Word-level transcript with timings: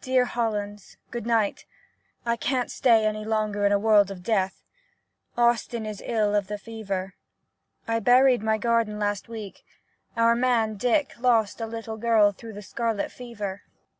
Dear 0.00 0.24
Hollands,— 0.24 0.96
Good 1.12 1.24
night! 1.24 1.66
I 2.24 2.34
can't 2.36 2.68
stay 2.68 3.06
any 3.06 3.24
longer 3.24 3.64
in 3.64 3.70
a 3.70 3.78
world 3.78 4.10
of 4.10 4.24
death. 4.24 4.64
Austin 5.36 5.86
is 5.86 6.02
ill 6.04 6.34
of 6.34 6.48
fever. 6.60 7.14
I 7.86 8.00
buried 8.00 8.42
my 8.42 8.58
garden 8.58 8.98
last 8.98 9.28
week— 9.28 9.64
our 10.16 10.34
man, 10.34 10.74
Dick, 10.74 11.14
lost 11.20 11.60
a 11.60 11.66
little 11.66 11.96
girl 11.96 12.32
through 12.32 12.54
the 12.54 12.60
scarlet 12.62 13.12
fever. 13.12 13.62